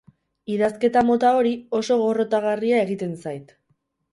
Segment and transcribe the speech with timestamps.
[0.53, 1.51] Idazketa mota hori
[1.81, 3.55] oso gorrotagarria egiten zait.